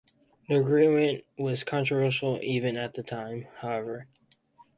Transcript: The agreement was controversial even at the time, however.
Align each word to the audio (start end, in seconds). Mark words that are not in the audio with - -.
The 0.49 0.55
agreement 0.59 1.25
was 1.37 1.63
controversial 1.63 2.39
even 2.41 2.75
at 2.75 2.95
the 2.95 3.03
time, 3.03 3.45
however. 3.57 4.07